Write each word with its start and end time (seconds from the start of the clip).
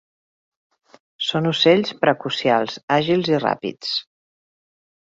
Són 1.25 1.51
ocells 1.51 1.95
precocials 2.07 2.81
àgils 2.99 3.33
i 3.37 3.41
ràpids. 3.47 3.97